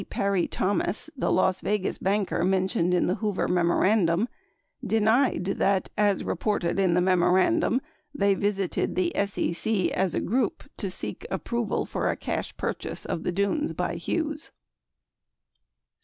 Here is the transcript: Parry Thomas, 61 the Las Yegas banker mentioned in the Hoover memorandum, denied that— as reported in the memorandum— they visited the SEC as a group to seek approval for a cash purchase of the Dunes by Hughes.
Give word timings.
Parry 0.09 0.47
Thomas, 0.47 1.01
61 1.03 1.11
the 1.19 1.31
Las 1.31 1.61
Yegas 1.61 1.99
banker 2.01 2.43
mentioned 2.43 2.91
in 2.91 3.05
the 3.05 3.13
Hoover 3.21 3.47
memorandum, 3.47 4.27
denied 4.83 5.45
that— 5.59 5.91
as 6.09 6.23
reported 6.23 6.79
in 6.79 6.95
the 6.95 7.01
memorandum— 7.01 7.79
they 8.21 8.33
visited 8.33 8.95
the 8.95 9.13
SEC 9.15 9.89
as 9.91 10.15
a 10.15 10.19
group 10.19 10.63
to 10.77 10.89
seek 10.89 11.27
approval 11.29 11.85
for 11.85 12.09
a 12.09 12.17
cash 12.17 12.57
purchase 12.57 13.05
of 13.05 13.21
the 13.21 13.31
Dunes 13.31 13.73
by 13.73 13.93
Hughes. 13.95 14.49